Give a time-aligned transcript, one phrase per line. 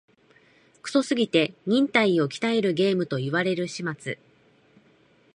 [0.81, 4.17] クソすぎて忍耐を鍛えるゲームと言われる始末